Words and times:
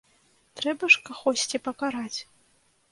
Трэба 0.61 0.89
ж 0.95 1.03
кагосьці 1.11 1.57
пакараць! 1.69 2.19